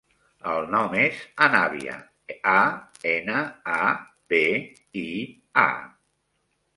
El 0.51 0.63
nom 0.75 0.93
és 1.01 1.17
Anabia: 1.47 1.97
a, 2.51 2.61
ena, 3.11 3.41
a, 3.73 3.91
be, 4.33 4.41
i, 5.03 5.07
a. 5.65 5.67